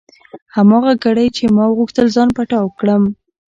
هماغه 0.55 0.93
ګړۍ 1.03 1.27
چې 1.37 1.43
ما 1.55 1.65
غوښتل 1.77 2.07
ځان 2.15 2.29
پټاو 2.37 2.75
کړم. 2.79 3.03